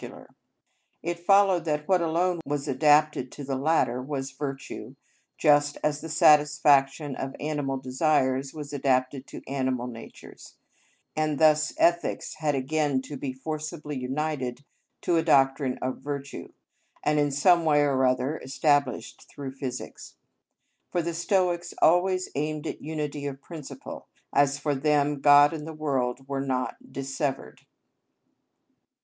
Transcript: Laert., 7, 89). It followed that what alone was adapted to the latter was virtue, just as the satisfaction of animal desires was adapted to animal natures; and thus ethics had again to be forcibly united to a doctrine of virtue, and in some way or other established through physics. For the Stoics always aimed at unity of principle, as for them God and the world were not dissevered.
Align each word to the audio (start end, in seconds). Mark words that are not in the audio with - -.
Laert., 0.01 0.09
7, 0.13 0.19
89). 0.23 0.35
It 1.03 1.19
followed 1.25 1.65
that 1.65 1.87
what 1.87 2.01
alone 2.01 2.39
was 2.43 2.67
adapted 2.67 3.31
to 3.33 3.43
the 3.43 3.55
latter 3.55 4.01
was 4.01 4.31
virtue, 4.31 4.95
just 5.37 5.77
as 5.83 6.01
the 6.01 6.09
satisfaction 6.09 7.15
of 7.15 7.35
animal 7.39 7.77
desires 7.77 8.51
was 8.51 8.73
adapted 8.73 9.27
to 9.27 9.47
animal 9.47 9.85
natures; 9.85 10.55
and 11.15 11.37
thus 11.37 11.75
ethics 11.77 12.33
had 12.39 12.55
again 12.55 13.03
to 13.03 13.15
be 13.15 13.31
forcibly 13.31 13.95
united 13.95 14.65
to 15.01 15.17
a 15.17 15.21
doctrine 15.21 15.77
of 15.83 15.99
virtue, 15.99 16.51
and 17.03 17.19
in 17.19 17.29
some 17.29 17.63
way 17.63 17.81
or 17.83 18.03
other 18.03 18.39
established 18.39 19.27
through 19.29 19.51
physics. 19.51 20.15
For 20.89 21.03
the 21.03 21.13
Stoics 21.13 21.75
always 21.79 22.27
aimed 22.33 22.65
at 22.65 22.81
unity 22.81 23.27
of 23.27 23.39
principle, 23.39 24.07
as 24.33 24.57
for 24.57 24.73
them 24.73 25.19
God 25.21 25.53
and 25.53 25.67
the 25.67 25.73
world 25.73 26.27
were 26.27 26.41
not 26.41 26.77
dissevered. 26.91 27.67